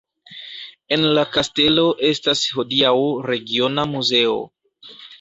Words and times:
En 0.97 1.03
la 1.17 1.25
kastelo 1.35 1.85
estas 2.09 2.43
hodiaŭ 2.57 2.97
regiona 3.31 3.89
muzeo. 3.97 4.39